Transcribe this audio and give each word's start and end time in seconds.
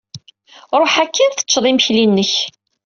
Ṛuḥ 0.81 0.93
akkin, 1.03 1.31
teččeḍ 1.33 1.65
imekli-inek. 1.65 2.33